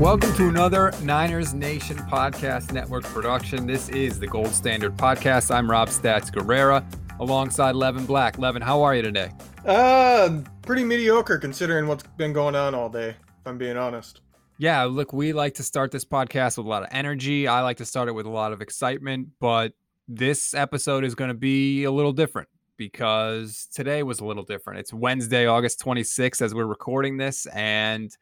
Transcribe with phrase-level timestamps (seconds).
[0.00, 3.66] Welcome to another Niners Nation Podcast Network production.
[3.66, 5.54] This is the Gold Standard Podcast.
[5.54, 6.82] I'm Rob Stats Guerrera
[7.20, 8.38] alongside Levin Black.
[8.38, 9.30] Levin, how are you today?
[9.66, 14.22] Uh, pretty mediocre considering what's been going on all day, if I'm being honest.
[14.56, 17.46] Yeah, look, we like to start this podcast with a lot of energy.
[17.46, 19.74] I like to start it with a lot of excitement, but
[20.08, 22.48] this episode is going to be a little different
[22.78, 24.80] because today was a little different.
[24.80, 28.16] It's Wednesday, August 26th, as we're recording this, and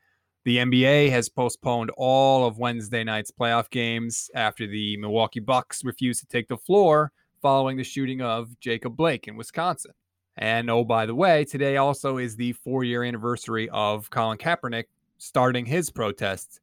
[0.48, 6.20] the NBA has postponed all of Wednesday night's playoff games after the Milwaukee Bucks refused
[6.20, 7.12] to take the floor
[7.42, 9.92] following the shooting of Jacob Blake in Wisconsin.
[10.38, 14.84] And oh, by the way, today also is the four year anniversary of Colin Kaepernick
[15.18, 16.60] starting his protest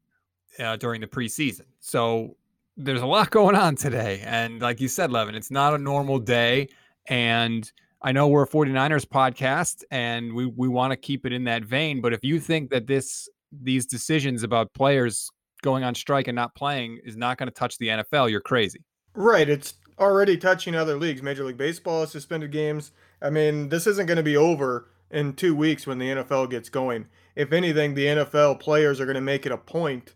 [0.57, 1.65] uh, during the preseason.
[1.79, 2.37] So
[2.77, 4.23] there's a lot going on today.
[4.25, 6.69] And like you said, Levin, it's not a normal day.
[7.05, 11.43] And I know we're a 49ers podcast and we, we want to keep it in
[11.43, 12.01] that vein.
[12.01, 13.29] But if you think that this
[13.61, 15.29] these decisions about players
[15.61, 18.83] going on strike and not playing is not going to touch the NFL, you're crazy.
[19.13, 19.49] Right.
[19.49, 21.21] It's already touching other leagues.
[21.21, 22.91] Major League Baseball has suspended games.
[23.21, 26.69] I mean, this isn't going to be over in two weeks when the NFL gets
[26.69, 27.07] going.
[27.35, 30.13] If anything, the NFL players are going to make it a point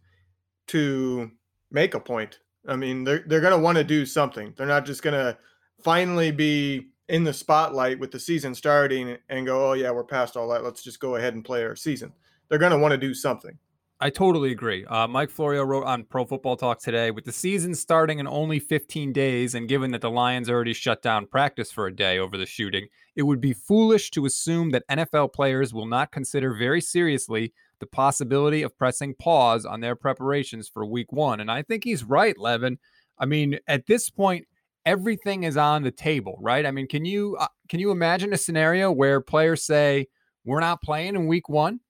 [0.67, 1.31] to
[1.71, 2.39] make a point.
[2.67, 4.53] I mean, they're, they're going to want to do something.
[4.55, 5.37] They're not just going to
[5.83, 10.37] finally be in the spotlight with the season starting and go, oh, yeah, we're past
[10.37, 10.63] all that.
[10.63, 12.13] Let's just go ahead and play our season
[12.49, 13.57] they're going to want to do something.
[14.01, 14.85] I totally agree.
[14.85, 18.57] Uh, Mike Florio wrote on Pro Football Talk today with the season starting in only
[18.57, 22.37] 15 days, and given that the Lions already shut down practice for a day over
[22.37, 26.79] the shooting, it would be foolish to assume that NFL players will not consider very
[26.79, 31.41] seriously the possibility of pressing pause on their preparations for week one.
[31.41, 32.77] And I think he's right, Levin.
[33.17, 34.47] I mean, at this point,
[34.85, 36.65] everything is on the table, right?
[36.65, 40.07] I mean, can you uh, can you imagine a scenario where players say,
[40.45, 41.81] "We're not playing in week one"?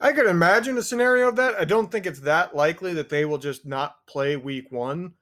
[0.00, 1.54] I could imagine a scenario of that.
[1.54, 5.14] I don't think it's that likely that they will just not play week one.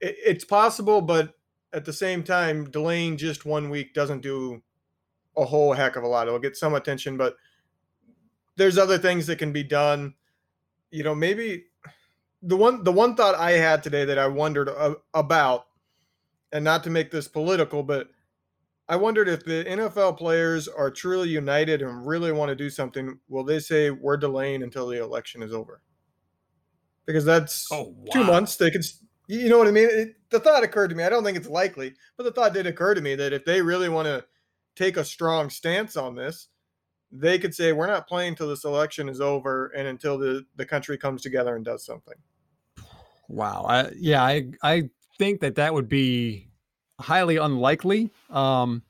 [0.00, 1.34] It's possible, but
[1.72, 4.62] at the same time, delaying just one week doesn't do
[5.36, 6.28] a whole heck of a lot.
[6.28, 7.34] It'll get some attention, but
[8.56, 10.14] there's other things that can be done.
[10.92, 11.64] You know, maybe
[12.42, 14.70] the one the one thought I had today that I wondered
[15.12, 15.66] about,
[16.52, 18.10] and not to make this political, but
[18.88, 23.18] I wondered if the NFL players are truly united and really want to do something,
[23.28, 25.80] will they say we're delaying until the election is over?
[27.06, 28.12] Because that's oh, wow.
[28.12, 28.56] two months.
[28.56, 28.84] They could,
[29.26, 29.88] you know what I mean?
[29.90, 31.04] It, the thought occurred to me.
[31.04, 33.62] I don't think it's likely, but the thought did occur to me that if they
[33.62, 34.24] really want to
[34.76, 36.48] take a strong stance on this,
[37.10, 40.66] they could say we're not playing until this election is over and until the, the
[40.66, 42.16] country comes together and does something.
[43.28, 43.64] Wow.
[43.68, 46.50] I, yeah, I I think that that would be
[47.00, 48.10] highly unlikely.
[48.30, 48.82] Um,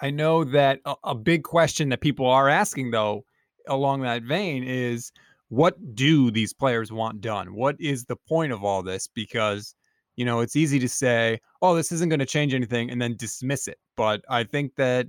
[0.00, 3.24] I know that a, a big question that people are asking, though,
[3.68, 5.12] along that vein is
[5.48, 7.54] what do these players want done?
[7.54, 9.08] What is the point of all this?
[9.14, 9.74] Because,
[10.16, 13.16] you know, it's easy to say, oh, this isn't going to change anything and then
[13.16, 13.78] dismiss it.
[13.96, 15.06] But I think that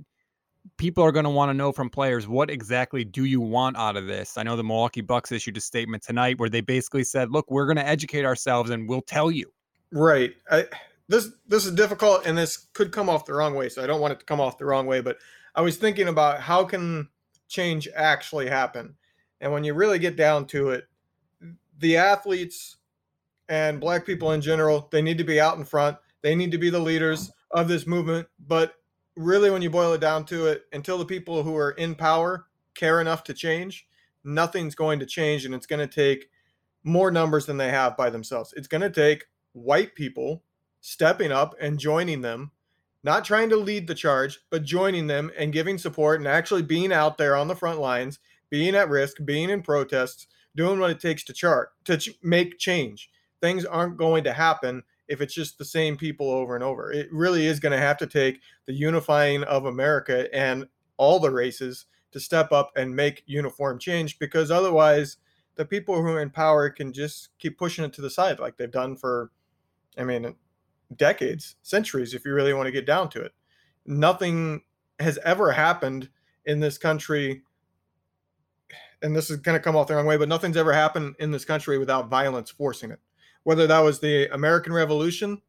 [0.78, 3.96] people are going to want to know from players what exactly do you want out
[3.96, 4.36] of this?
[4.36, 7.66] I know the Milwaukee Bucks issued a statement tonight where they basically said, look, we're
[7.66, 9.50] going to educate ourselves and we'll tell you.
[9.92, 10.34] Right.
[10.50, 10.66] I
[11.08, 14.00] this this is difficult and this could come off the wrong way so i don't
[14.00, 15.18] want it to come off the wrong way but
[15.54, 17.08] i was thinking about how can
[17.48, 18.96] change actually happen?
[19.40, 20.84] And when you really get down to it
[21.78, 22.76] the athletes
[23.48, 25.96] and black people in general they need to be out in front.
[26.22, 28.74] They need to be the leaders of this movement but
[29.14, 32.46] really when you boil it down to it until the people who are in power
[32.74, 33.86] care enough to change
[34.24, 36.28] nothing's going to change and it's going to take
[36.82, 38.52] more numbers than they have by themselves.
[38.56, 40.42] It's going to take white people
[40.86, 42.52] stepping up and joining them,
[43.02, 46.92] not trying to lead the charge, but joining them and giving support and actually being
[46.92, 48.20] out there on the front lines,
[48.50, 52.56] being at risk, being in protests, doing what it takes to chart to ch- make
[52.60, 53.10] change.
[53.40, 56.92] Things aren't going to happen if it's just the same people over and over.
[56.92, 60.68] It really is going to have to take the unifying of America and
[60.98, 65.16] all the races to step up and make uniform change because otherwise
[65.56, 68.56] the people who are in power can just keep pushing it to the side like
[68.56, 69.32] they've done for
[69.98, 70.36] I mean
[70.94, 73.32] decades, centuries, if you really want to get down to it.
[73.86, 74.62] Nothing
[75.00, 76.08] has ever happened
[76.44, 77.42] in this country,
[79.02, 81.30] and this is going to come off the wrong way, but nothing's ever happened in
[81.30, 83.00] this country without violence forcing it.
[83.42, 85.40] Whether that was the American Revolution,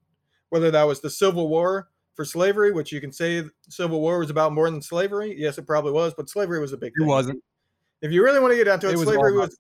[0.49, 4.29] whether that was the Civil War for slavery, which you can say Civil War was
[4.29, 5.35] about more than slavery.
[5.37, 7.07] Yes, it probably was, but slavery was a big thing.
[7.07, 7.43] It wasn't.
[8.01, 9.57] If you really want to get down to it, it slavery was, was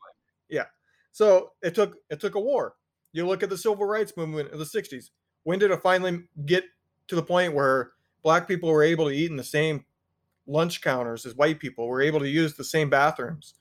[0.49, 0.65] yeah.
[1.11, 2.75] So it took it took a war.
[3.13, 5.09] You look at the civil rights movement of the 60s
[5.47, 6.65] when did it finally get
[7.07, 9.85] to the point where black people were able to eat in the same
[10.45, 13.53] lunch counters as white people were able to use the same bathrooms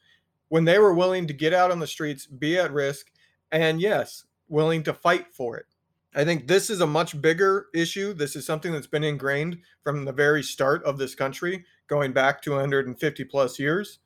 [0.48, 3.12] when they were willing to get out on the streets, be at risk,
[3.52, 5.66] and yes, willing to fight for it.
[6.12, 8.12] I think this is a much bigger issue.
[8.12, 12.42] This is something that's been ingrained from the very start of this country, going back
[12.42, 14.00] 250 plus years.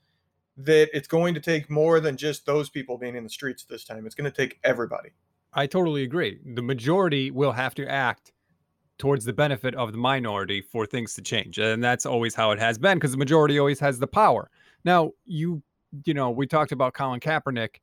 [0.59, 3.87] That it's going to take more than just those people being in the streets this
[3.87, 4.05] time.
[4.05, 5.13] It's going to take everybody.
[5.53, 6.39] I totally agree.
[6.55, 8.33] The majority will have to act
[8.99, 11.59] towards the benefit of the minority for things to change.
[11.59, 14.51] And that's always how it has been because the majority always has the power.
[14.85, 15.63] Now, you
[16.05, 17.77] you know, we talked about Colin Kaepernick.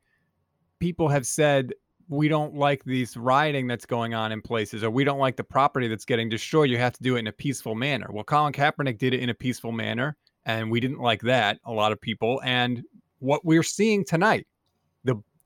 [0.79, 1.73] People have said
[2.07, 5.43] we don't like these rioting that's going on in places, or we don't like the
[5.43, 6.69] property that's getting destroyed.
[6.69, 8.07] You have to do it in a peaceful manner.
[8.09, 10.15] Well, Colin Kaepernick did it in a peaceful manner,
[10.45, 11.59] and we didn't like that.
[11.65, 12.83] A lot of people, and
[13.19, 14.47] what we're seeing tonight,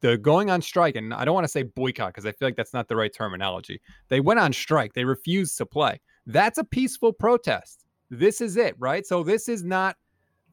[0.01, 2.55] the going on strike, and I don't want to say boycott because I feel like
[2.55, 3.79] that's not the right terminology.
[4.09, 4.93] They went on strike.
[4.93, 6.01] They refused to play.
[6.25, 7.85] That's a peaceful protest.
[8.09, 9.05] This is it, right?
[9.05, 9.95] So this is not.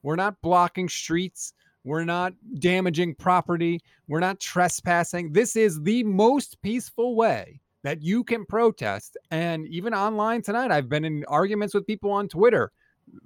[0.02, 1.54] We're not blocking streets.
[1.84, 3.80] We're not damaging property.
[4.06, 5.32] We're not trespassing.
[5.32, 9.16] This is the most peaceful way that you can protest.
[9.30, 12.70] And even online tonight, I've been in arguments with people on Twitter.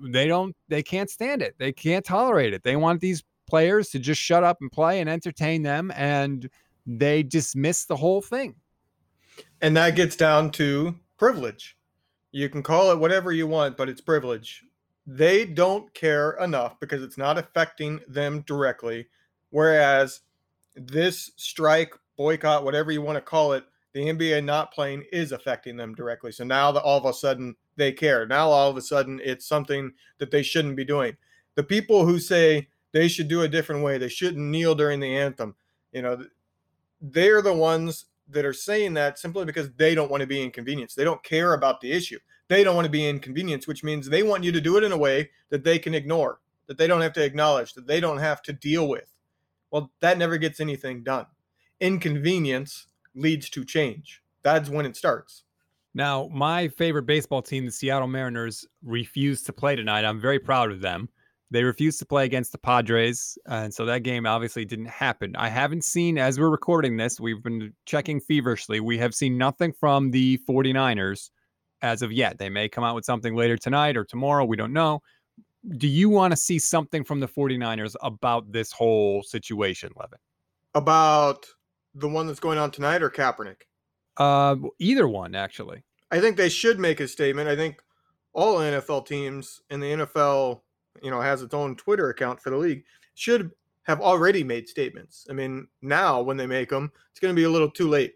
[0.01, 1.57] They don't, they can't stand it.
[1.59, 2.63] They can't tolerate it.
[2.63, 5.93] They want these players to just shut up and play and entertain them.
[5.95, 6.49] And
[6.87, 8.55] they dismiss the whole thing.
[9.61, 11.77] And that gets down to privilege.
[12.31, 14.65] You can call it whatever you want, but it's privilege
[15.07, 19.09] they don't care enough because it's not affecting them directly.
[19.51, 20.21] Whereas
[20.77, 25.77] this strike, boycott, whatever you want to call it, the NBA not playing is affecting
[25.77, 26.33] them directly.
[26.33, 28.27] So now that all of a sudden they care.
[28.27, 31.17] Now all of a sudden it's something that they shouldn't be doing.
[31.57, 35.17] The people who say they should do a different way, they shouldn't kneel during the
[35.17, 35.55] anthem,
[35.93, 36.25] you know,
[37.01, 40.97] they're the ones that are saying that simply because they don't want to be inconvenienced.
[40.97, 42.19] They don't care about the issue
[42.53, 44.93] they don't want to be inconvenienced, which means they want you to do it in
[44.93, 48.19] a way that they can ignore, that they don't have to acknowledge, that they don't
[48.19, 49.09] have to deal with.
[49.71, 51.25] Well, that never gets anything done.
[51.81, 54.23] Inconvenience leads to change.
[54.43, 55.45] That's when it starts.
[55.95, 60.05] Now, my favorite baseball team, the Seattle Mariners, refused to play tonight.
[60.05, 61.09] I'm very proud of them.
[61.53, 63.37] They refused to play against the Padres.
[63.47, 65.37] And so that game obviously didn't happen.
[65.37, 68.81] I haven't seen, as we're recording this, we've been checking feverishly.
[68.81, 71.31] We have seen nothing from the 49ers
[71.83, 72.39] as of yet.
[72.39, 74.47] They may come out with something later tonight or tomorrow.
[74.47, 75.03] We don't know.
[75.77, 80.19] Do you want to see something from the 49ers about this whole situation, Levin?
[80.75, 81.47] About
[81.95, 83.63] the one that's going on tonight or Kaepernick?
[84.17, 85.85] Uh, either one, actually.
[86.11, 87.49] I think they should make a statement.
[87.49, 87.83] I think
[88.33, 90.63] all NFL teams and the NFL,
[91.03, 92.85] you know, has its own Twitter account for the league,
[93.15, 93.51] should
[93.85, 95.27] have already made statements.
[95.29, 98.15] I mean, now when they make them, it's going to be a little too late.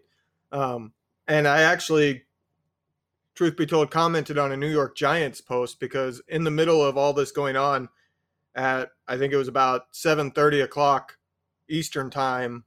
[0.51, 0.93] Um,
[1.27, 2.23] and I actually
[3.35, 6.97] truth be told, commented on a New York Giants post because in the middle of
[6.97, 7.89] all this going on,
[8.55, 11.17] at I think it was about seven thirty o'clock
[11.69, 12.63] Eastern time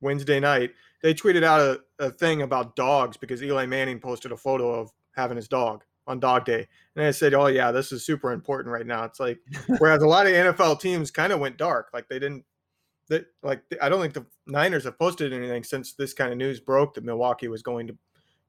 [0.00, 0.72] Wednesday night,
[1.02, 4.90] they tweeted out a, a thing about dogs because Eli Manning posted a photo of
[5.16, 6.66] having his dog on dog day.
[6.96, 9.04] And I said, Oh yeah, this is super important right now.
[9.04, 9.38] It's like
[9.78, 11.90] whereas a lot of NFL teams kind of went dark.
[11.94, 12.44] Like they didn't
[13.08, 16.60] that like I don't think the Niners have posted anything since this kind of news
[16.60, 17.98] broke that Milwaukee was going to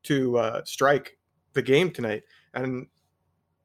[0.04, 1.18] to uh, strike
[1.54, 2.24] the game tonight.
[2.54, 2.88] And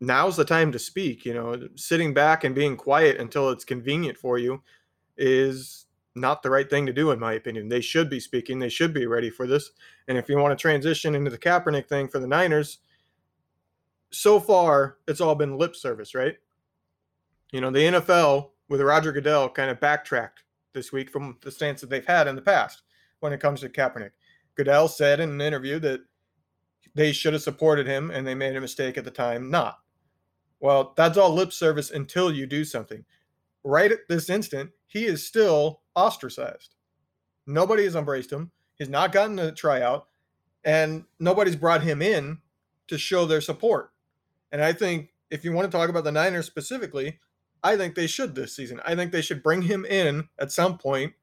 [0.00, 1.24] now's the time to speak.
[1.24, 4.62] You know, sitting back and being quiet until it's convenient for you
[5.16, 7.68] is not the right thing to do, in my opinion.
[7.68, 8.58] They should be speaking.
[8.58, 9.70] They should be ready for this.
[10.08, 12.78] And if you want to transition into the Kaepernick thing for the Niners,
[14.10, 16.36] so far it's all been lip service, right?
[17.52, 20.42] You know, the NFL with Roger Goodell kind of backtracked
[20.74, 22.82] this week from the stance that they've had in the past
[23.20, 24.10] when it comes to Kaepernick.
[24.56, 26.00] Goodell said in an interview that
[26.94, 29.78] they should have supported him and they made a mistake at the time not.
[30.60, 33.04] Well, that's all lip service until you do something.
[33.64, 36.74] Right at this instant, he is still ostracized.
[37.46, 38.50] Nobody has embraced him.
[38.76, 40.06] He's not gotten a tryout,
[40.64, 42.38] and nobody's brought him in
[42.88, 43.90] to show their support.
[44.52, 47.18] And I think if you want to talk about the Niners specifically,
[47.62, 48.80] I think they should this season.
[48.84, 51.14] I think they should bring him in at some point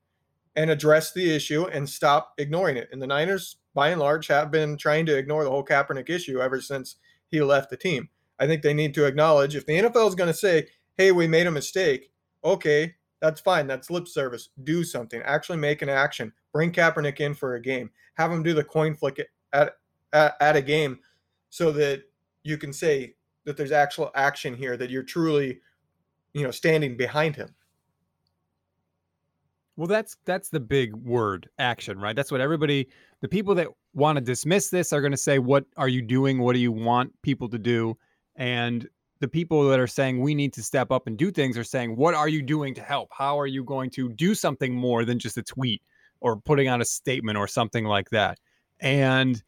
[0.55, 2.89] and address the issue and stop ignoring it.
[2.91, 6.39] And the Niners by and large, have been trying to ignore the whole Kaepernick issue
[6.39, 6.95] ever since
[7.29, 8.09] he left the team.
[8.39, 11.27] I think they need to acknowledge if the NFL is going to say, hey, we
[11.27, 12.11] made a mistake,
[12.43, 13.67] okay, that's fine.
[13.67, 14.49] That's lip service.
[14.63, 15.21] Do something.
[15.21, 16.33] Actually make an action.
[16.51, 17.89] Bring Kaepernick in for a game.
[18.15, 19.19] Have him do the coin flick
[19.53, 19.77] at,
[20.11, 20.99] at, at a game
[21.49, 22.03] so that
[22.43, 25.59] you can say that there's actual action here, that you're truly,
[26.33, 27.53] you know, standing behind him.
[29.75, 32.15] Well, that's that's the big word, action, right?
[32.15, 32.87] That's what everybody,
[33.21, 36.39] the people that want to dismiss this are going to say, "What are you doing?
[36.39, 37.97] What do you want people to do?"
[38.35, 38.87] And
[39.23, 41.95] the people that are saying we need to step up and do things are saying,
[41.95, 43.07] what are you doing to help?
[43.13, 45.81] How are you going to do something more than just a tweet
[46.19, 48.37] or putting out a statement or something like that?
[48.81, 49.41] And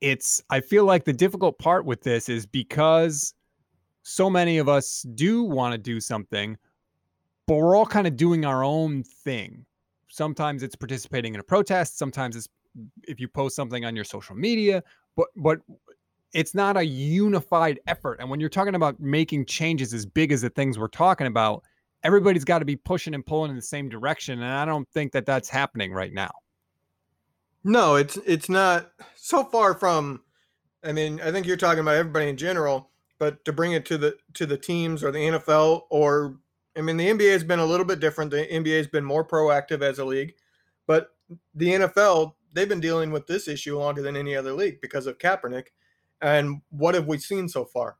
[0.00, 3.34] it's, I feel like the difficult part with this is because
[4.02, 6.56] so many of us do want to do something,
[7.46, 9.64] but we're all kind of doing our own thing.
[10.08, 12.48] Sometimes it's participating in a protest, sometimes it's
[13.08, 14.82] if you post something on your social media,
[15.16, 15.60] but but
[16.32, 18.18] it's not a unified effort.
[18.20, 21.64] And when you're talking about making changes as big as the things we're talking about,
[22.04, 25.12] everybody's got to be pushing and pulling in the same direction, and I don't think
[25.12, 26.30] that that's happening right now.
[27.62, 30.22] No, it's it's not so far from.
[30.82, 33.98] I mean, I think you're talking about everybody in general, but to bring it to
[33.98, 36.38] the to the teams or the NFL or
[36.76, 38.30] I mean, the NBA has been a little bit different.
[38.30, 40.34] The NBA has been more proactive as a league,
[40.86, 41.10] but
[41.54, 45.18] the NFL they've been dealing with this issue longer than any other league because of
[45.18, 45.66] Kaepernick.
[46.20, 47.96] And what have we seen so far?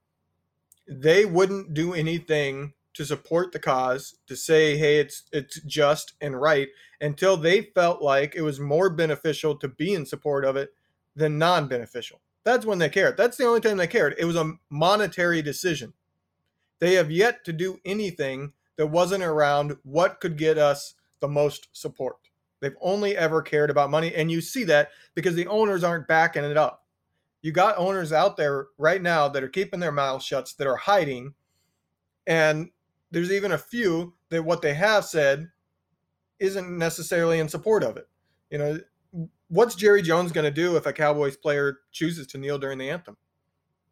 [0.88, 6.38] They wouldn't do anything to support the cause, to say, hey, it's it's just and
[6.38, 6.68] right,
[7.00, 10.74] until they felt like it was more beneficial to be in support of it
[11.16, 12.20] than non-beneficial.
[12.44, 13.16] That's when they cared.
[13.16, 14.16] That's the only time they cared.
[14.18, 15.94] It was a monetary decision.
[16.78, 21.68] They have yet to do anything that wasn't around what could get us the most
[21.72, 22.16] support.
[22.60, 24.14] They've only ever cared about money.
[24.14, 26.84] And you see that because the owners aren't backing it up.
[27.40, 30.76] You got owners out there right now that are keeping their mouths shut, that are
[30.76, 31.32] hiding.
[32.26, 32.68] And
[33.10, 35.48] there's even a few that what they have said
[36.38, 38.08] isn't necessarily in support of it.
[38.50, 38.80] You know,
[39.48, 42.90] what's Jerry Jones going to do if a Cowboys player chooses to kneel during the
[42.90, 43.16] anthem?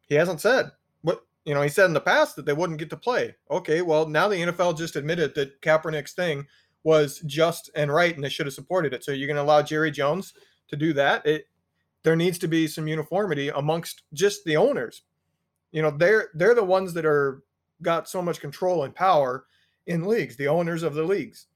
[0.07, 0.71] He hasn't said.
[1.01, 3.35] What you know, he said in the past that they wouldn't get to play.
[3.49, 6.47] Okay, well now the NFL just admitted that Kaepernick's thing
[6.83, 9.03] was just and right, and they should have supported it.
[9.03, 10.33] So you're going to allow Jerry Jones
[10.69, 11.25] to do that?
[11.25, 11.45] It
[12.03, 15.03] there needs to be some uniformity amongst just the owners.
[15.71, 17.43] You know, they're they're the ones that are
[17.81, 19.45] got so much control and power
[19.87, 21.47] in leagues, the owners of the leagues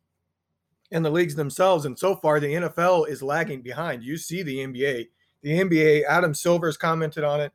[0.92, 1.86] and the leagues themselves.
[1.86, 4.04] And so far, the NFL is lagging behind.
[4.04, 5.08] You see the NBA.
[5.42, 7.52] The NBA, Adam Silver's commented on it.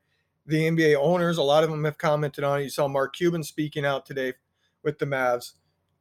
[0.46, 2.64] The NBA owners, a lot of them have commented on it.
[2.64, 4.34] You saw Mark Cuban speaking out today
[4.82, 5.52] with the Mavs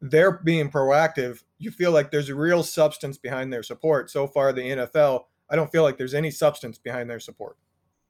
[0.02, 1.44] they're being proactive.
[1.58, 4.10] You feel like there's a real substance behind their support.
[4.12, 7.58] So far, the NFL, I don't feel like there's any substance behind their support.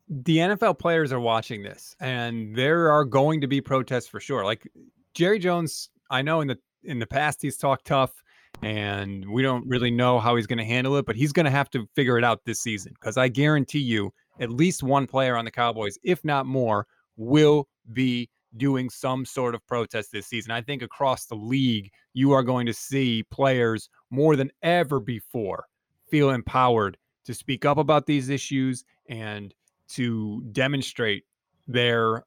[0.09, 4.45] The NFL players are watching this, and there are going to be protests for sure.
[4.45, 4.67] Like
[5.13, 8.23] Jerry Jones, I know in the in the past he's talked tough,
[8.61, 11.51] and we don't really know how he's going to handle it, but he's going to
[11.51, 15.35] have to figure it out this season because I guarantee you, at least one player
[15.35, 16.87] on the Cowboys, if not more,
[17.17, 20.51] will be doing some sort of protest this season.
[20.51, 25.65] I think across the league, you are going to see players more than ever before
[26.09, 29.53] feel empowered to speak up about these issues and
[29.89, 31.23] to demonstrate
[31.67, 32.25] their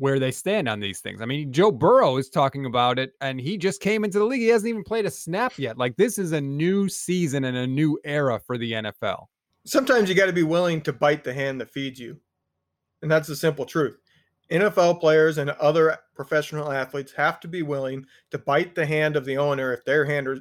[0.00, 1.20] where they stand on these things.
[1.20, 4.40] I mean, Joe Burrow is talking about it and he just came into the league.
[4.40, 5.76] He hasn't even played a snap yet.
[5.76, 9.26] Like this is a new season and a new era for the NFL.
[9.66, 12.18] Sometimes you got to be willing to bite the hand that feeds you.
[13.02, 13.98] And that's the simple truth.
[14.50, 19.26] NFL players and other professional athletes have to be willing to bite the hand of
[19.26, 20.40] the owner if their hand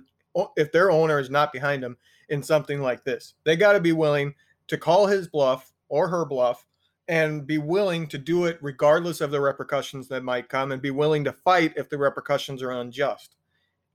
[0.56, 1.98] if their owner is not behind them
[2.30, 3.34] in something like this.
[3.44, 4.34] They got to be willing
[4.68, 6.66] to call his bluff or her bluff
[7.08, 10.92] and be willing to do it regardless of the repercussions that might come and be
[10.92, 13.36] willing to fight if the repercussions are unjust.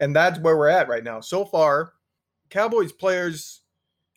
[0.00, 1.20] And that's where we're at right now.
[1.20, 1.92] So far,
[2.50, 3.62] Cowboys players,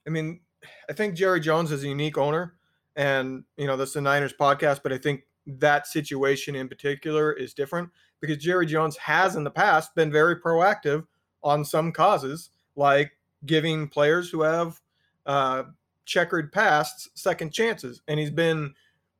[0.06, 0.42] I mean,
[0.90, 2.56] I think Jerry Jones is a unique owner
[2.96, 7.32] and you know, this is the Niners podcast, but I think that situation in particular
[7.32, 11.06] is different because Jerry Jones has in the past been very proactive
[11.44, 13.12] on some causes, like
[13.46, 14.82] giving players who have
[15.28, 15.64] uh,
[16.08, 18.02] checkered pasts second chances.
[18.08, 18.74] And he's been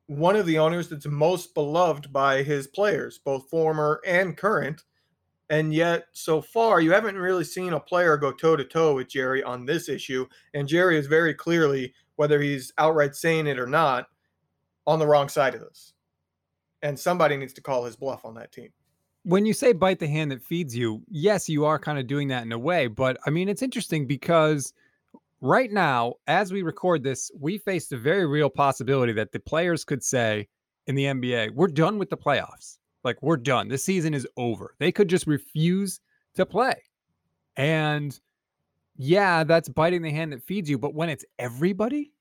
[0.06, 4.82] one of the owners that's most beloved by his players, both former and current.
[5.50, 9.08] And yet, so far, you haven't really seen a player go toe to toe with
[9.08, 10.26] Jerry on this issue.
[10.52, 14.08] And Jerry is very clearly, whether he's outright saying it or not,
[14.86, 15.94] on the wrong side of this
[16.82, 18.70] and somebody needs to call his bluff on that team.
[19.24, 22.28] When you say bite the hand that feeds you, yes, you are kind of doing
[22.28, 22.86] that in a way.
[22.86, 24.72] But I mean, it's interesting because
[25.40, 29.84] right now, as we record this, we face the very real possibility that the players
[29.84, 30.48] could say
[30.86, 32.78] in the NBA, we're done with the playoffs.
[33.04, 33.68] Like, we're done.
[33.68, 34.74] The season is over.
[34.78, 36.00] They could just refuse
[36.34, 36.74] to play.
[37.56, 38.18] And
[38.96, 40.78] yeah, that's biting the hand that feeds you.
[40.78, 42.12] But when it's everybody,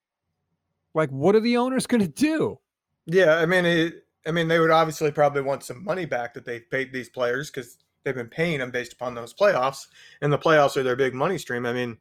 [0.94, 2.60] like, what are the owners going to do?
[3.06, 3.36] Yeah.
[3.38, 6.70] I mean, it, I mean, they would obviously probably want some money back that they've
[6.70, 9.88] paid these players because they've been paying them based upon those playoffs,
[10.22, 11.66] and the playoffs are their big money stream.
[11.66, 11.98] I mean,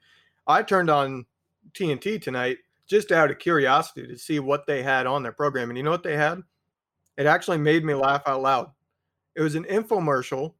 [0.46, 1.26] I turned on
[1.72, 5.76] TNT tonight just out of curiosity to see what they had on their program, and
[5.76, 6.42] you know what they had?
[7.16, 8.70] It actually made me laugh out loud.
[9.34, 10.54] It was an infomercial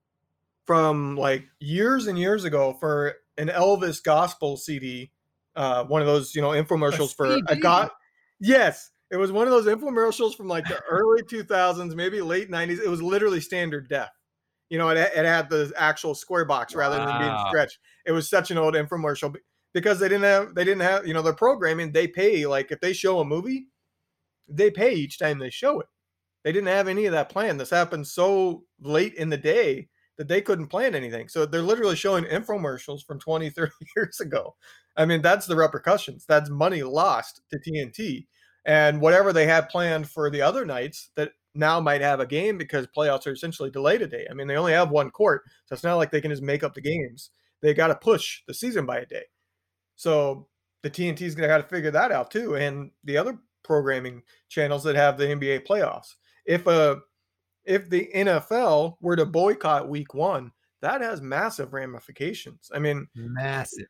[0.66, 5.12] from like years and years ago for an Elvis gospel CD.
[5.54, 7.90] Uh, one of those, you know, infomercials a for a god.
[8.40, 12.80] Yes, it was one of those infomercials from like the early 2000s, maybe late 90s.
[12.80, 14.08] It was literally standard def.
[14.68, 17.06] You know, it, it had the actual square box rather wow.
[17.06, 17.78] than being stretched.
[18.04, 19.34] It was such an old infomercial
[19.76, 21.92] because they didn't have they didn't have you know their programming.
[21.92, 23.66] They pay like if they show a movie,
[24.48, 25.86] they pay each time they show it.
[26.44, 30.28] They didn't have any of that plan This happened so late in the day that
[30.28, 31.28] they couldn't plan anything.
[31.28, 34.56] So they're literally showing infomercials from 20, 30 years ago.
[34.96, 36.24] I mean, that's the repercussions.
[36.26, 38.28] That's money lost to TNT.
[38.64, 42.56] And whatever they had planned for the other nights that now might have a game
[42.56, 44.26] because playoffs are essentially delayed a day.
[44.30, 45.42] I mean, they only have one court.
[45.66, 47.28] So it's not like they can just make up the games.
[47.60, 49.24] They got to push the season by a day.
[49.96, 50.48] So
[50.82, 52.56] the TNT's going to have to figure that out too.
[52.56, 56.14] And the other programming channels that have the NBA playoffs.
[56.46, 57.00] If a
[57.64, 62.70] if the NFL were to boycott week 1, that has massive ramifications.
[62.72, 63.88] I mean, massive.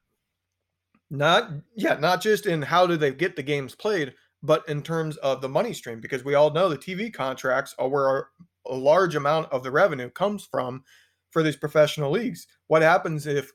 [1.10, 5.16] Not yeah, not just in how do they get the games played, but in terms
[5.18, 8.28] of the money stream because we all know the TV contracts are where
[8.66, 10.82] a large amount of the revenue comes from
[11.30, 12.46] for these professional leagues.
[12.68, 13.52] What happens if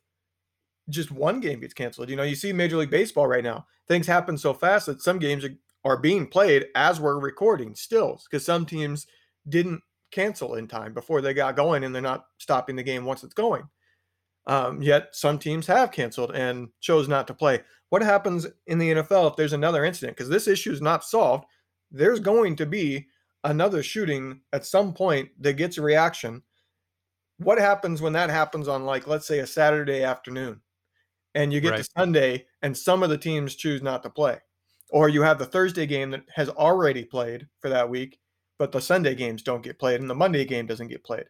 [0.90, 2.10] just one game gets canceled?
[2.10, 3.66] You know, you see Major League Baseball right now.
[3.88, 5.46] Things happen so fast that some games
[5.84, 9.08] are being played as we're recording still because some teams
[9.50, 13.24] didn't cancel in time before they got going and they're not stopping the game once
[13.24, 13.64] it's going.
[14.48, 17.62] Um, yet some teams have canceled and chose not to play.
[17.90, 20.18] What happens in the NFL if there's another incident?
[20.18, 21.46] Because this issue is not solved.
[21.92, 23.08] There's going to be
[23.44, 26.42] another shooting at some point that gets a reaction.
[27.38, 30.62] What happens when that happens on, like, let's say a Saturday afternoon
[31.36, 31.84] and you get right.
[31.84, 34.40] to Sunday and some of the teams choose not to play?
[34.92, 38.20] or you have the Thursday game that has already played for that week,
[38.60, 41.26] but the Sunday games don't get played and the Monday game doesn't get played.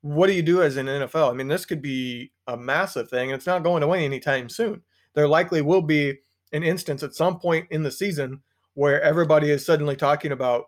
[0.00, 1.30] What do you do as an NFL?
[1.30, 4.82] I mean, this could be a massive thing, and it's not going away anytime soon.
[5.14, 6.18] There likely will be
[6.52, 8.42] an instance at some point in the season
[8.74, 10.64] where everybody is suddenly talking about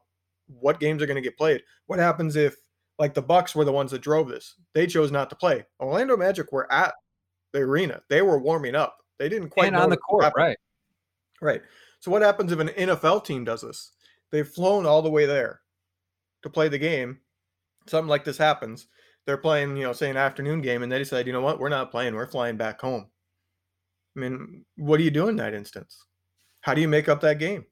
[0.47, 1.63] what games are going to get played.
[1.87, 2.55] What happens if,
[2.99, 4.55] like, the Bucks were the ones that drove this?
[4.73, 5.65] They chose not to play.
[5.81, 6.95] Orlando Magic were at
[7.55, 8.03] the arena.
[8.11, 8.99] They were warming up.
[9.19, 10.59] They didn't quite and on the court, right?
[11.41, 11.63] Right.
[12.01, 13.93] So what happens if an NFL team does this?
[14.31, 15.61] They've flown all the way there
[16.43, 17.21] to play the game.
[17.87, 18.89] Something like this happens.
[19.25, 21.71] They're playing, you know, say an afternoon game, and they decide, you know what, we're
[21.71, 22.15] not playing.
[22.15, 23.07] We're flying back home.
[24.17, 26.05] I mean, what do you do in that instance?
[26.61, 27.65] How do you make up that game?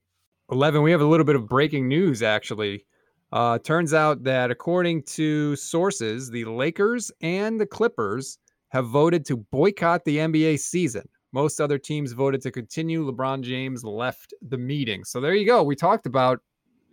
[0.49, 2.87] Levin, we have a little bit of breaking news, actually.
[3.33, 8.38] Uh, turns out that according to sources, the Lakers and the Clippers
[8.72, 11.06] have voted to boycott the NBA season.
[11.32, 13.04] Most other teams voted to continue.
[13.04, 15.04] LeBron James left the meeting.
[15.04, 15.62] So there you go.
[15.62, 16.40] We talked about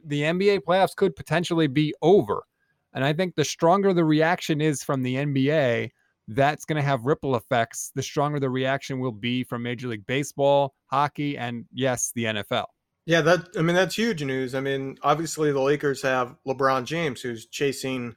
[0.03, 2.43] the NBA playoffs could potentially be over.
[2.91, 5.91] And I think the stronger the reaction is from the NBA,
[6.27, 7.91] that's going to have ripple effects.
[7.95, 12.65] The stronger the reaction will be from Major League Baseball, hockey, and yes, the NFL.
[13.05, 14.53] Yeah, that I mean that's huge news.
[14.53, 18.15] I mean, obviously the Lakers have LeBron James who's chasing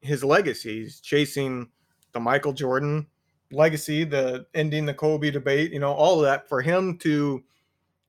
[0.00, 0.82] his legacy.
[0.82, 1.68] He's chasing
[2.12, 3.06] the Michael Jordan
[3.52, 7.42] legacy, the ending the Kobe debate, you know, all of that for him to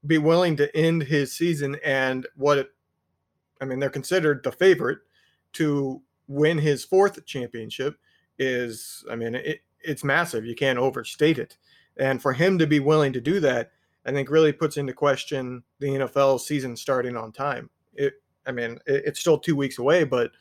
[0.08, 2.70] be willing to end his season and what it,
[3.62, 5.00] I mean, they're considered the favorite
[5.54, 7.98] to win his fourth championship
[8.40, 10.46] is, I mean, it, it's massive.
[10.46, 11.58] You can't overstate it.
[11.98, 13.72] And for him to be willing to do that,
[14.06, 17.70] I think really puts into question the NFL season starting on time.
[17.94, 18.14] It,
[18.48, 20.32] I mean, it, it's still two weeks away, but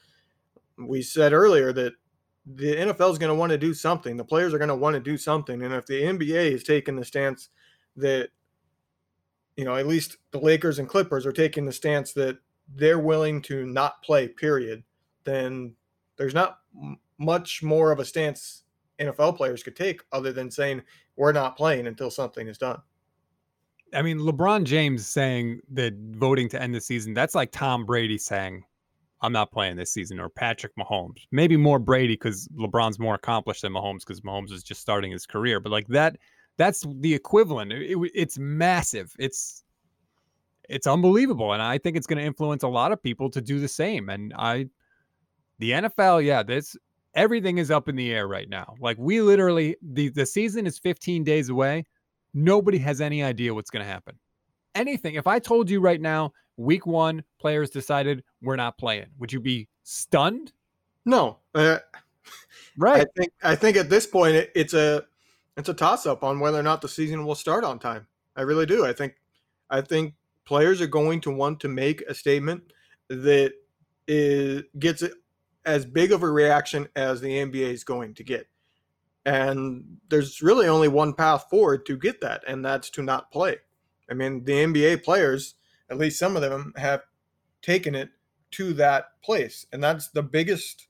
[0.78, 1.92] we said earlier that
[2.46, 4.16] the NFL is going to want to do something.
[4.16, 5.62] The players are going to want to do something.
[5.62, 7.50] And if the NBA is taking the stance
[7.96, 8.30] that,
[9.56, 12.38] you know, at least the Lakers and Clippers are taking the stance that
[12.74, 14.82] they're willing to not play, period,
[15.24, 15.74] then
[16.16, 16.60] there's not
[17.18, 18.62] much more of a stance
[18.98, 20.82] NFL players could take other than saying,
[21.16, 22.80] we're not playing until something is done.
[23.92, 28.18] I mean, LeBron James saying that voting to end the season, that's like Tom Brady
[28.18, 28.64] saying,
[29.22, 31.26] I'm not playing this season, or Patrick Mahomes.
[31.30, 35.26] Maybe more Brady because LeBron's more accomplished than Mahomes because Mahomes is just starting his
[35.26, 35.60] career.
[35.60, 36.16] But like that,
[36.56, 37.72] that's the equivalent.
[37.72, 39.14] It, it, it's massive.
[39.18, 39.62] It's
[40.68, 43.58] it's unbelievable, and I think it's going to influence a lot of people to do
[43.58, 44.08] the same.
[44.08, 44.66] And I,
[45.58, 46.76] the NFL, yeah, this
[47.14, 48.74] everything is up in the air right now.
[48.80, 51.84] Like we literally, the the season is 15 days away.
[52.32, 54.16] Nobody has any idea what's going to happen.
[54.74, 55.16] Anything.
[55.16, 59.06] If I told you right now week one, players decided we're not playing.
[59.18, 60.52] Would you be stunned?
[61.04, 61.38] No.
[61.54, 61.78] Uh,
[62.76, 63.00] right.
[63.02, 65.04] I think I think at this point it, it's a
[65.56, 68.06] it's a toss up on whether or not the season will start on time.
[68.36, 68.84] I really do.
[68.86, 69.14] I think
[69.68, 72.72] I think players are going to want to make a statement
[73.08, 73.52] that
[74.06, 75.02] is gets
[75.64, 78.46] as big of a reaction as the NBA is going to get.
[79.26, 83.56] And there's really only one path forward to get that, and that's to not play.
[84.10, 85.54] I mean, the NBA players,
[85.90, 87.02] at least some of them, have
[87.62, 88.10] taken it
[88.52, 89.66] to that place.
[89.72, 90.88] And that's the biggest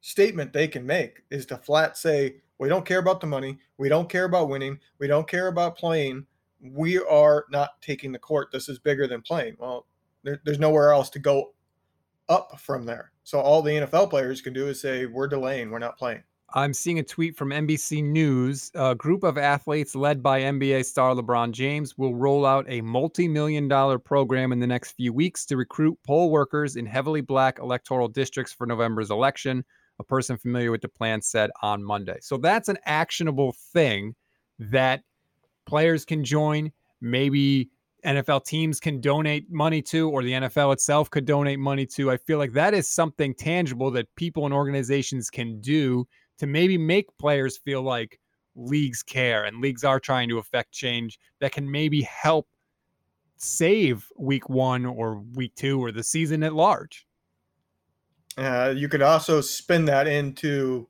[0.00, 3.58] statement they can make is to flat say, we don't care about the money.
[3.78, 4.78] We don't care about winning.
[4.98, 6.26] We don't care about playing.
[6.60, 8.48] We are not taking the court.
[8.52, 9.56] This is bigger than playing.
[9.58, 9.86] Well,
[10.22, 11.54] there, there's nowhere else to go
[12.28, 13.10] up from there.
[13.24, 16.22] So all the NFL players can do is say, we're delaying, we're not playing.
[16.54, 18.70] I'm seeing a tweet from NBC News.
[18.74, 23.26] A group of athletes led by NBA star LeBron James will roll out a multi
[23.26, 27.58] million dollar program in the next few weeks to recruit poll workers in heavily black
[27.58, 29.64] electoral districts for November's election.
[29.98, 32.18] A person familiar with the plan said on Monday.
[32.20, 34.14] So that's an actionable thing
[34.58, 35.02] that
[35.64, 36.70] players can join.
[37.00, 37.70] Maybe
[38.04, 42.10] NFL teams can donate money to, or the NFL itself could donate money to.
[42.10, 46.06] I feel like that is something tangible that people and organizations can do
[46.42, 48.18] to maybe make players feel like
[48.56, 52.48] leagues care and leagues are trying to affect change that can maybe help
[53.36, 57.06] save week one or week two or the season at large.
[58.36, 60.88] Uh, you could also spin that into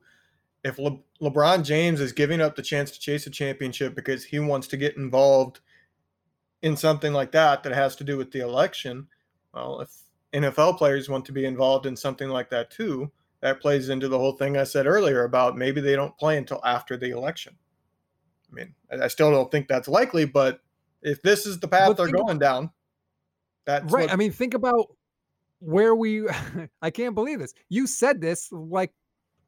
[0.63, 4.39] if Le- LeBron James is giving up the chance to chase a championship because he
[4.39, 5.59] wants to get involved
[6.63, 9.07] in something like that that has to do with the election.
[9.53, 9.91] Well, if
[10.33, 13.11] NFL players want to be involved in something like that too,
[13.43, 16.61] that plays into the whole thing I said earlier about maybe they don't play until
[16.63, 17.53] after the election.
[18.49, 20.61] I mean, I still don't think that's likely, but
[21.01, 22.71] if this is the path but they're going down,
[23.65, 24.05] that's right.
[24.05, 24.95] What, I mean, think about
[25.59, 26.25] where we.
[26.81, 27.53] I can't believe this.
[27.67, 28.93] You said this like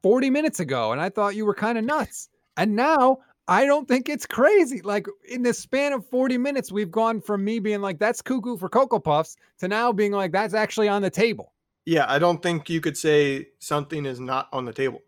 [0.03, 2.27] 40 minutes ago, and I thought you were kind of nuts.
[2.57, 4.81] And now I don't think it's crazy.
[4.81, 8.57] Like in the span of 40 minutes, we've gone from me being like, that's cuckoo
[8.57, 11.53] for Cocoa Puffs to now being like, that's actually on the table.
[11.85, 15.01] Yeah, I don't think you could say something is not on the table.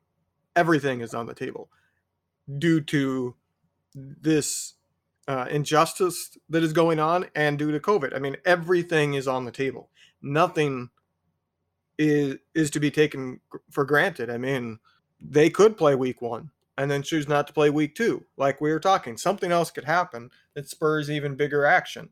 [0.55, 1.69] Everything is on the table
[2.59, 3.35] due to
[3.95, 4.75] this
[5.27, 8.15] uh, injustice that is going on and due to COVID.
[8.15, 9.89] I mean, everything is on the table.
[10.21, 10.89] Nothing
[11.97, 13.39] is is to be taken
[13.71, 14.29] for granted.
[14.29, 14.79] I mean,
[15.19, 18.71] they could play week one and then choose not to play week two, like we
[18.71, 19.17] were talking.
[19.17, 22.09] Something else could happen that spurs even bigger action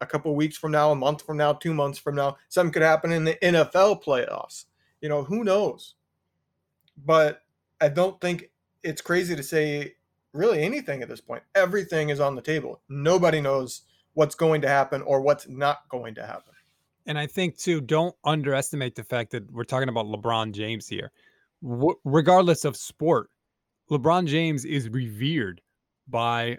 [0.00, 2.36] a couple weeks from now, a month from now, two months from now.
[2.48, 4.66] Something could happen in the NFL playoffs.
[5.00, 5.94] You know, who knows?
[7.04, 7.42] But
[7.80, 8.50] I don't think
[8.82, 9.94] it's crazy to say
[10.32, 11.42] really anything at this point.
[11.54, 12.80] Everything is on the table.
[12.88, 13.82] Nobody knows
[14.14, 16.54] what's going to happen or what's not going to happen.
[17.06, 21.12] And I think, too, don't underestimate the fact that we're talking about LeBron James here.
[21.62, 23.30] W- regardless of sport,
[23.90, 25.60] LeBron James is revered
[26.08, 26.58] by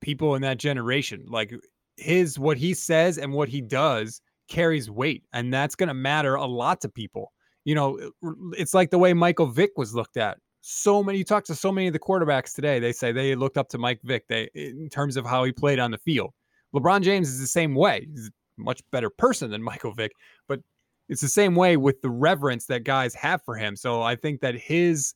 [0.00, 1.24] people in that generation.
[1.28, 1.52] Like
[1.96, 6.34] his what he says and what he does carries weight and that's going to matter
[6.34, 7.32] a lot to people.
[7.64, 8.10] You know
[8.52, 10.38] it's like the way michael vick was looked at.
[10.62, 13.56] So many you talk to so many of the quarterbacks today they say they looked
[13.56, 16.32] up to mike vick they in terms of how he played on the field.
[16.74, 18.06] Lebron james is the same way.
[18.12, 20.12] He's a much better person than michael vick
[20.48, 20.60] but
[21.08, 23.76] it's the same way with the reverence that guys have for him.
[23.76, 25.14] So i think that his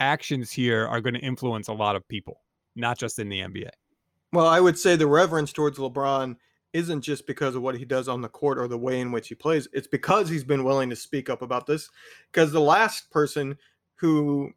[0.00, 2.42] actions here are going to influence a lot of people
[2.74, 3.70] not just in the nba
[4.32, 6.36] well, I would say the reverence towards LeBron
[6.72, 9.28] isn't just because of what he does on the court or the way in which
[9.28, 9.66] he plays.
[9.72, 11.88] It's because he's been willing to speak up about this.
[12.30, 13.56] Because the last person
[13.94, 14.52] who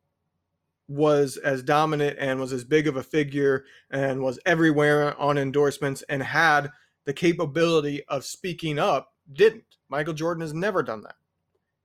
[0.89, 6.01] was as dominant and was as big of a figure and was everywhere on endorsements
[6.10, 6.69] and had
[7.05, 9.63] the capability of speaking up didn't.
[9.88, 11.15] Michael Jordan has never done that.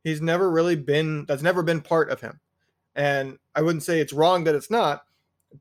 [0.03, 2.41] He's never really been, that's never been part of him.
[2.97, 5.05] And I wouldn't say it's wrong that it's not,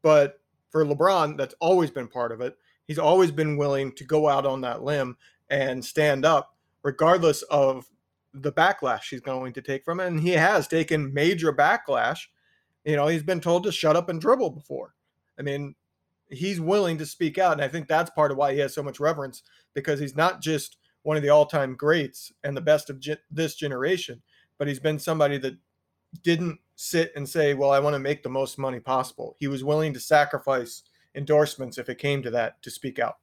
[0.02, 0.40] but
[0.74, 2.58] for LeBron, that's always been part of it.
[2.88, 5.16] He's always been willing to go out on that limb
[5.50, 7.86] and stand up, regardless of
[8.34, 10.08] the backlash he's going to take from it.
[10.08, 12.22] And he has taken major backlash.
[12.84, 14.96] You know, he's been told to shut up and dribble before.
[15.40, 15.76] I mean,
[16.28, 17.54] he's willing to speak out.
[17.54, 19.44] And I think that's part of why he has so much reverence
[19.76, 23.22] because he's not just one of the all time greats and the best of ge-
[23.30, 24.24] this generation,
[24.58, 25.56] but he's been somebody that
[26.24, 29.36] didn't sit and say, well, I want to make the most money possible.
[29.40, 30.84] He was willing to sacrifice
[31.16, 33.18] endorsements if it came to that to speak out.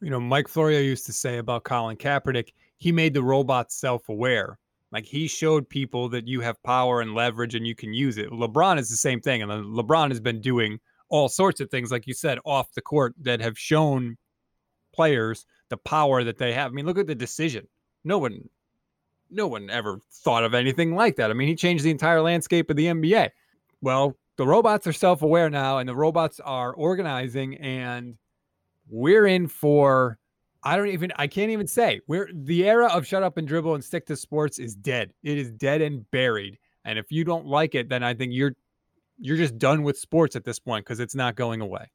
[0.00, 4.08] You know, Mike Florio used to say about Colin Kaepernick, he made the robots self
[4.08, 4.58] aware.
[4.92, 8.30] Like he showed people that you have power and leverage and you can use it.
[8.30, 9.42] LeBron is the same thing.
[9.42, 13.14] And LeBron has been doing all sorts of things, like you said, off the court
[13.22, 14.16] that have shown
[14.94, 16.70] players the power that they have.
[16.70, 17.66] I mean, look at the decision.
[18.04, 18.48] No one
[19.30, 21.30] no one ever thought of anything like that.
[21.30, 23.30] I mean, he changed the entire landscape of the NBA.
[23.80, 28.16] Well, the robots are self aware now, and the robots are organizing, and
[28.88, 30.18] we're in for
[30.62, 33.74] I don't even I can't even say we're the era of shut up and dribble
[33.74, 35.12] and stick to sports is dead.
[35.22, 36.58] It is dead and buried.
[36.84, 38.54] And if you don't like it, then I think you're
[39.18, 41.90] you're just done with sports at this point because it's not going away.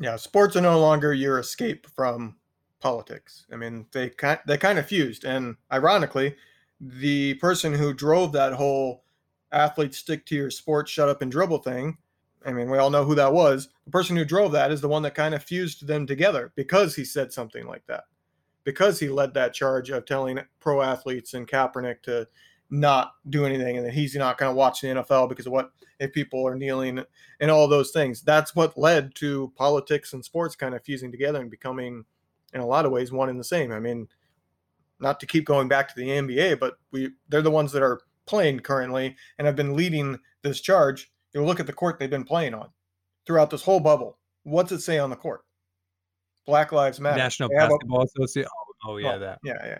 [0.00, 2.36] Yeah, sports are no longer your escape from
[2.80, 3.46] politics.
[3.52, 6.36] I mean, they kind they kind of fused, and ironically,
[6.80, 9.04] the person who drove that whole
[9.52, 11.98] athletes stick to your sport, shut up and dribble thing.
[12.44, 13.68] I mean, we all know who that was.
[13.84, 16.96] The person who drove that is the one that kind of fused them together because
[16.96, 18.04] he said something like that,
[18.64, 22.26] because he led that charge of telling pro athletes and Kaepernick to
[22.70, 25.72] not do anything and that he's not going to watch the NFL because of what
[25.98, 27.04] if people are kneeling
[27.40, 28.22] and all those things.
[28.22, 32.04] That's what led to politics and sports kind of fusing together and becoming,
[32.52, 33.72] in a lot of ways, one and the same.
[33.72, 34.08] I mean,
[34.98, 38.00] not to keep going back to the NBA, but we they're the ones that are
[38.26, 41.10] playing currently and have been leading this charge.
[41.32, 42.68] You look at the court they've been playing on
[43.26, 44.18] throughout this whole bubble.
[44.42, 45.42] What's it say on the court?
[46.46, 47.18] Black Lives Matter.
[47.18, 48.50] National Basketball Association.
[48.84, 49.38] Oh, oh, yeah, oh, that.
[49.44, 49.78] Yeah, yeah,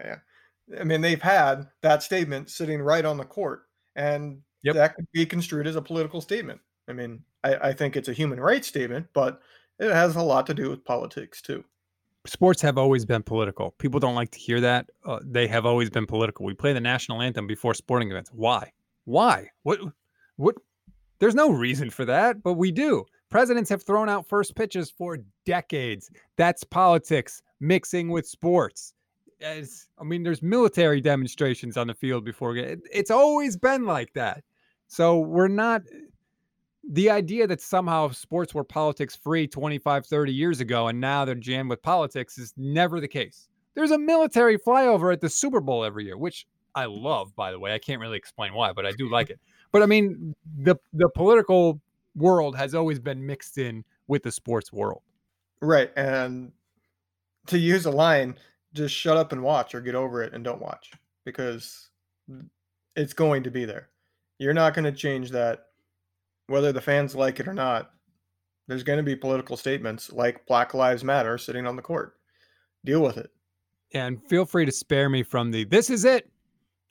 [0.68, 0.80] yeah.
[0.80, 3.62] I mean, they've had that statement sitting right on the court,
[3.96, 4.76] and yep.
[4.76, 6.60] that could be construed as a political statement.
[6.88, 9.40] I mean, I, I think it's a human rights statement, but
[9.80, 11.64] it has a lot to do with politics too
[12.30, 13.72] sports have always been political.
[13.78, 14.88] People don't like to hear that.
[15.04, 16.46] Uh, they have always been political.
[16.46, 18.30] We play the national anthem before sporting events.
[18.32, 18.72] Why?
[19.04, 19.48] Why?
[19.64, 19.80] What?
[20.36, 20.54] What?
[21.18, 23.04] There's no reason for that, but we do.
[23.30, 26.08] Presidents have thrown out first pitches for decades.
[26.36, 28.94] That's politics mixing with sports.
[29.40, 32.56] As, I mean, there's military demonstrations on the field before.
[32.56, 34.44] It, it's always been like that.
[34.86, 35.82] So we're not
[36.90, 41.36] the idea that somehow sports were politics free 25, 30 years ago and now they're
[41.36, 43.48] jammed with politics is never the case.
[43.74, 47.60] There's a military flyover at the Super Bowl every year, which I love, by the
[47.60, 47.72] way.
[47.72, 49.38] I can't really explain why, but I do like it.
[49.70, 51.80] But I mean, the the political
[52.16, 55.02] world has always been mixed in with the sports world.
[55.60, 55.92] Right.
[55.96, 56.50] And
[57.46, 58.36] to use a line,
[58.74, 60.90] just shut up and watch or get over it and don't watch
[61.24, 61.90] because
[62.96, 63.88] it's going to be there.
[64.38, 65.66] You're not going to change that
[66.50, 67.92] whether the fans like it or not,
[68.66, 72.14] there's going to be political statements like Black Lives Matter sitting on the court.
[72.84, 73.30] Deal with it.
[73.94, 76.28] And feel free to spare me from the this is it.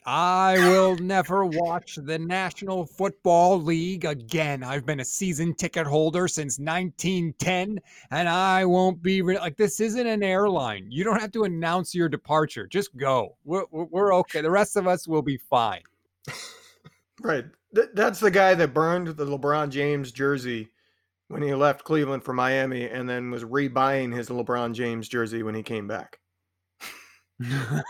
[0.06, 4.64] I will never watch the National Football League again.
[4.64, 9.78] I've been a season ticket holder since 1910, and I won't be re- like this.
[9.78, 10.86] Isn't an airline.
[10.88, 12.66] You don't have to announce your departure.
[12.66, 13.36] Just go.
[13.44, 14.40] We're, we're okay.
[14.40, 15.82] The rest of us will be fine.
[17.20, 17.44] right.
[17.74, 20.70] Th- that's the guy that burned the LeBron James jersey
[21.28, 25.54] when he left Cleveland for Miami and then was rebuying his LeBron James jersey when
[25.54, 26.18] he came back.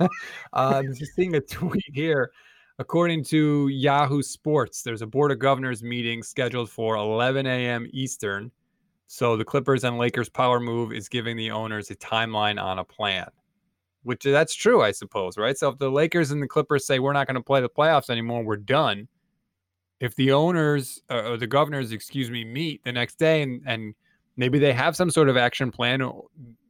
[0.00, 0.08] Um,
[0.52, 2.30] I'm just seeing a tweet here.
[2.78, 7.86] According to Yahoo Sports, there's a Board of Governors meeting scheduled for 11 a.m.
[7.90, 8.50] Eastern.
[9.06, 12.84] So the Clippers and Lakers power move is giving the owners a timeline on a
[12.84, 13.26] plan
[14.06, 15.58] which that's true, I suppose, right?
[15.58, 18.08] So if the Lakers and the Clippers say we're not going to play the playoffs
[18.08, 19.08] anymore, we're done.
[20.00, 23.94] If the owners uh, or the governors, excuse me, meet the next day and and
[24.36, 26.08] maybe they have some sort of action plan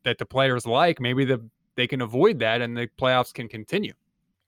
[0.04, 3.92] that the players like, maybe the they can avoid that and the playoffs can continue.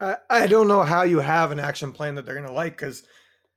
[0.00, 2.76] I, I don't know how you have an action plan that they're going to like
[2.76, 3.02] because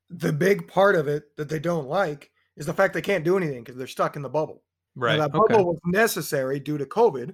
[0.10, 3.38] the big part of it that they don't like is the fact they can't do
[3.38, 4.64] anything because they're stuck in the bubble.
[4.94, 5.18] Right.
[5.18, 5.64] that bubble okay.
[5.64, 7.34] was necessary due to COVID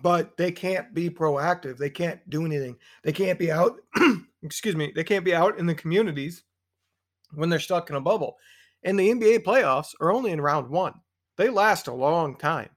[0.00, 1.76] but they can't be proactive.
[1.76, 2.76] They can't do anything.
[3.02, 3.76] They can't be out,
[4.42, 6.44] excuse me, they can't be out in the communities
[7.34, 8.36] when they're stuck in a bubble.
[8.84, 10.94] And the NBA playoffs are only in round one.
[11.36, 12.70] They last a long time.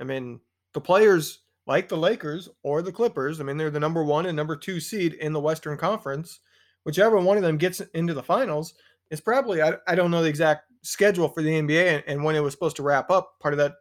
[0.00, 0.40] I mean,
[0.74, 4.36] the players like the Lakers or the Clippers, I mean, they're the number one and
[4.36, 6.40] number two seed in the Western Conference.
[6.84, 8.74] Whichever one of them gets into the finals
[9.10, 12.36] is probably, I, I don't know the exact schedule for the NBA and, and when
[12.36, 13.38] it was supposed to wrap up.
[13.40, 13.74] Part of that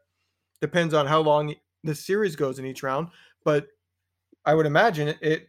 [0.62, 3.08] depends on how long the series goes in each round.
[3.46, 3.68] But
[4.46, 5.48] I would imagine it, it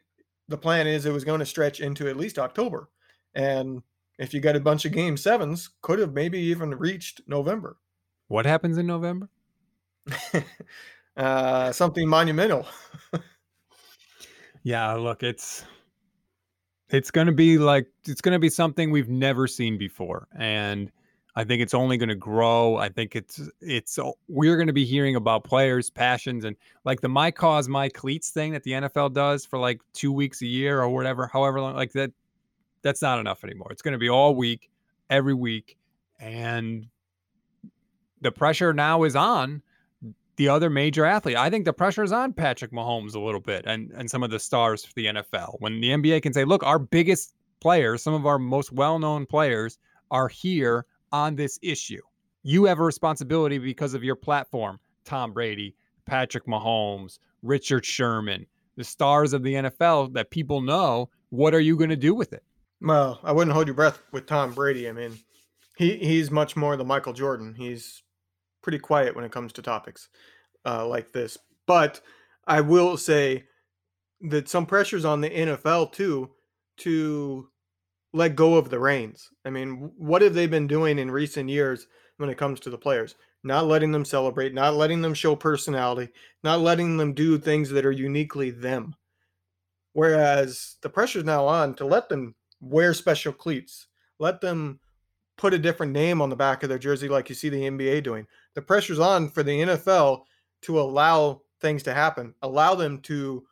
[0.49, 2.89] the plan is it was going to stretch into at least October.
[3.35, 3.83] And
[4.21, 7.79] if you got a bunch of game sevens, could have maybe even reached November.
[8.29, 9.31] What happens in November?
[11.17, 12.67] uh, something monumental.
[14.63, 15.65] yeah, look, it's
[16.91, 20.93] it's going to be like it's going to be something we've never seen before, and
[21.35, 22.77] I think it's only going to grow.
[22.77, 27.09] I think it's it's we're going to be hearing about players' passions and like the
[27.09, 30.83] my cause my cleats thing that the NFL does for like 2 weeks a year
[30.83, 32.13] or whatever, however long like that
[32.83, 33.69] that's not enough anymore.
[33.71, 34.71] It's going to be all week,
[35.09, 35.77] every week
[36.21, 36.87] and
[38.21, 39.63] the pressure now is on
[40.37, 41.37] the other major athlete.
[41.37, 44.31] I think the pressure is on Patrick Mahomes a little bit and and some of
[44.31, 45.57] the stars for the NFL.
[45.59, 49.79] When the NBA can say, "Look, our biggest players, some of our most well-known players
[50.11, 52.01] are here on this issue.
[52.43, 55.75] You have a responsibility because of your platform, Tom Brady,
[56.07, 61.11] Patrick Mahomes, Richard Sherman, the stars of the NFL that people know.
[61.31, 62.43] What are you going to do with it?
[62.81, 64.89] Well, I wouldn't hold your breath with Tom Brady.
[64.89, 65.19] I mean,
[65.77, 67.55] he he's much more the Michael Jordan.
[67.55, 68.03] He's
[68.63, 70.09] pretty quiet when it comes to topics
[70.65, 71.39] uh, like this.
[71.67, 72.01] But
[72.47, 73.45] I will say
[74.23, 76.31] that some pressures on the NFL too
[76.79, 77.49] to
[78.13, 79.31] let go of the reins.
[79.45, 82.79] I mean, what have they been doing in recent years when it comes to the
[82.79, 83.15] players?
[83.43, 86.11] Not letting them celebrate, not letting them show personality,
[86.43, 88.95] not letting them do things that are uniquely them.
[89.93, 93.87] Whereas the pressure's now on to let them wear special cleats,
[94.19, 94.81] let them
[95.37, 98.03] put a different name on the back of their jersey, like you see the NBA
[98.03, 98.27] doing.
[98.55, 100.23] The pressure's on for the NFL
[100.63, 103.45] to allow things to happen, allow them to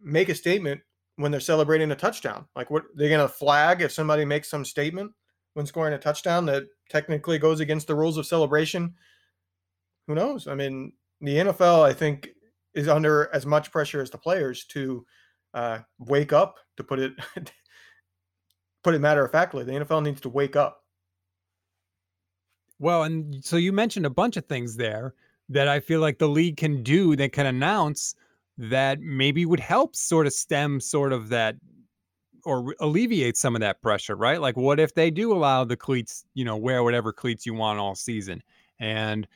[0.00, 0.80] make a statement
[1.16, 2.46] when they're celebrating a touchdown.
[2.54, 5.12] Like, what they're going to flag if somebody makes some statement
[5.54, 8.94] when scoring a touchdown that technically goes against the rules of celebration.
[10.06, 10.46] Who knows?
[10.46, 12.28] I mean, the NFL, I think,
[12.74, 15.06] is under as much pressure as the players to
[15.54, 16.56] uh, wake up.
[16.76, 17.12] To put it
[18.84, 20.84] put it matter of factly, the NFL needs to wake up.
[22.78, 25.14] Well, and so you mentioned a bunch of things there
[25.48, 28.14] that I feel like the league can do that can announce
[28.58, 31.56] that maybe would help sort of stem sort of that
[32.44, 34.40] or alleviate some of that pressure, right?
[34.40, 37.78] Like what if they do allow the cleats, you know, wear whatever cleats you want
[37.78, 38.42] all season
[38.78, 39.26] and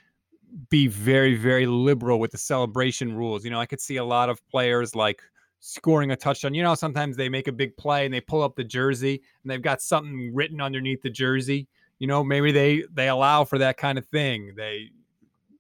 [0.71, 3.45] be very very liberal with the celebration rules.
[3.45, 5.23] You know, I could see a lot of players like
[5.61, 6.55] scoring a touchdown.
[6.55, 9.51] You know, sometimes they make a big play and they pull up the jersey and
[9.51, 11.69] they've got something written underneath the jersey.
[11.99, 14.55] You know, maybe they they allow for that kind of thing.
[14.57, 14.91] They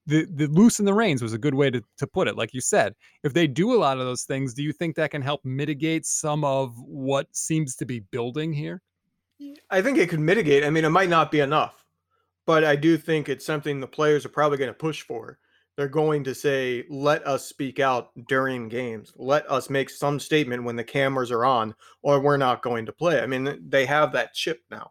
[0.09, 2.37] the, the loosen the reins was a good way to, to put it.
[2.37, 5.11] Like you said, if they do a lot of those things, do you think that
[5.11, 8.81] can help mitigate some of what seems to be building here?
[9.41, 10.65] Mm, I think it could mitigate.
[10.65, 11.85] I mean, it might not be enough,
[12.47, 15.39] but I do think it's something the players are probably going to push for.
[15.79, 19.13] They're going to say, let us speak out during games.
[19.15, 22.93] Let us make some statement when the cameras are on, or we're not going to
[22.93, 23.21] play.
[23.21, 24.91] I mean, they have that chip now.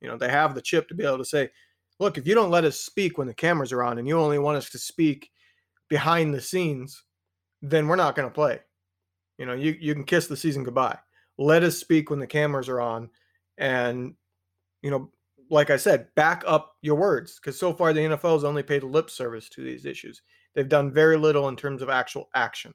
[0.00, 1.50] You know, they have the chip to be able to say,
[2.00, 4.38] look, if you don't let us speak when the cameras are on and you only
[4.38, 5.30] want us to speak
[5.90, 7.04] behind the scenes,
[7.60, 8.60] then we're not going to play.
[9.36, 10.96] You know, you, you can kiss the season goodbye.
[11.36, 13.10] Let us speak when the cameras are on.
[13.58, 14.14] And,
[14.80, 15.10] you know,
[15.50, 18.82] like I said, back up your words because so far the NFL has only paid
[18.82, 20.22] lip service to these issues.
[20.54, 22.74] They've done very little in terms of actual action.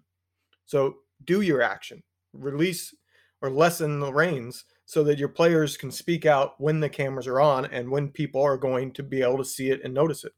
[0.66, 2.02] So do your action,
[2.34, 2.94] release
[3.42, 7.42] or lessen the reins so that your players can speak out when the cameras are
[7.42, 10.34] on and when people are going to be able to see it and notice it.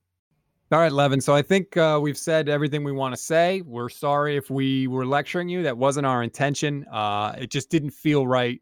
[0.72, 1.22] All right, Levin.
[1.22, 3.62] So I think uh, we've said everything we want to say.
[3.62, 5.62] We're sorry if we were lecturing you.
[5.62, 6.86] That wasn't our intention.
[6.92, 8.60] Uh, it just didn't feel right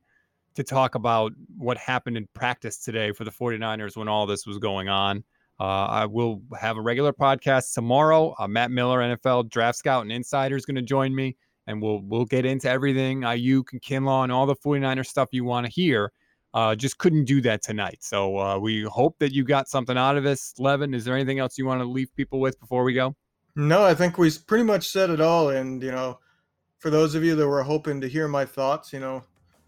[0.56, 4.58] to talk about what happened in practice today for the 49ers when all this was
[4.58, 5.24] going on.
[5.60, 8.36] Uh, I will have a regular podcast tomorrow.
[8.40, 11.36] Uh, Matt Miller, NFL draft scout and insider, is going to join me
[11.68, 15.44] and we'll we'll get into everything Aiyuk and Kinlaw and all the 49er stuff you
[15.44, 16.12] want to hear.
[16.54, 18.00] Uh, just couldn't do that tonight.
[18.02, 20.54] So uh, we hope that you got something out of this.
[20.60, 23.16] Levin, is there anything else you want to leave people with before we go?
[23.56, 25.50] No, I think we pretty much said it all.
[25.50, 26.20] And, you know,
[26.80, 29.24] for those of you that were hoping to hear my thoughts, you know,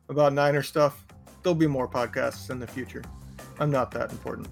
[0.09, 1.05] about Niner stuff,
[1.41, 3.03] there'll be more podcasts in the future.
[3.59, 4.47] I'm not that important.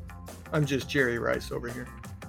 [0.54, 1.88] I'm just Jerry Rice over here.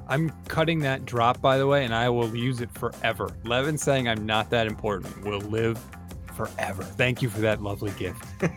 [0.09, 3.31] I'm cutting that drop, by the way, and I will use it forever.
[3.45, 5.81] Levin saying I'm not that important will live
[6.35, 6.83] forever.
[6.83, 8.25] Thank you for that lovely gift.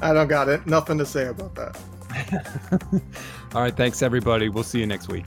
[0.00, 0.66] I don't got it.
[0.66, 1.78] Nothing to say about that.
[3.54, 3.76] All right.
[3.76, 4.48] Thanks, everybody.
[4.48, 5.26] We'll see you next week.